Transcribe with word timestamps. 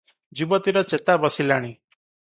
ଯୁବତୀର 0.39 0.83
ଚେତା 0.95 1.19
ବସିଲାଣି। 1.27 1.73